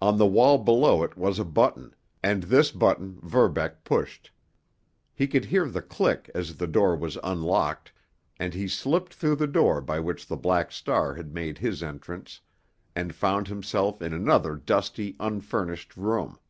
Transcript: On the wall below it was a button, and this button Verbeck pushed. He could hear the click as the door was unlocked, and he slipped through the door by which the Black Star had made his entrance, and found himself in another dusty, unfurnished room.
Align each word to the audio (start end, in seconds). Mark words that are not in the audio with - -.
On 0.00 0.18
the 0.18 0.26
wall 0.26 0.58
below 0.58 1.04
it 1.04 1.16
was 1.16 1.38
a 1.38 1.44
button, 1.44 1.94
and 2.20 2.42
this 2.42 2.72
button 2.72 3.20
Verbeck 3.22 3.84
pushed. 3.84 4.32
He 5.14 5.28
could 5.28 5.44
hear 5.44 5.68
the 5.68 5.80
click 5.80 6.28
as 6.34 6.56
the 6.56 6.66
door 6.66 6.96
was 6.96 7.16
unlocked, 7.22 7.92
and 8.40 8.54
he 8.54 8.66
slipped 8.66 9.14
through 9.14 9.36
the 9.36 9.46
door 9.46 9.80
by 9.80 10.00
which 10.00 10.26
the 10.26 10.36
Black 10.36 10.72
Star 10.72 11.14
had 11.14 11.32
made 11.32 11.58
his 11.58 11.80
entrance, 11.80 12.40
and 12.96 13.14
found 13.14 13.46
himself 13.46 14.02
in 14.02 14.12
another 14.12 14.56
dusty, 14.56 15.14
unfurnished 15.20 15.96
room. 15.96 16.40